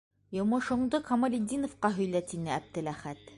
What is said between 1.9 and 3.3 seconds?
һөйлә,- тине Әптеләхәт.